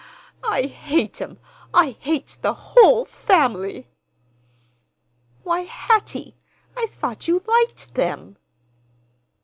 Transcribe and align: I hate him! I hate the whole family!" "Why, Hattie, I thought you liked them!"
I 0.43 0.63
hate 0.63 1.17
him! 1.17 1.37
I 1.75 1.91
hate 1.99 2.39
the 2.41 2.55
whole 2.55 3.05
family!" 3.05 3.87
"Why, 5.43 5.59
Hattie, 5.61 6.35
I 6.75 6.87
thought 6.87 7.27
you 7.27 7.43
liked 7.47 7.93
them!" 7.93 8.37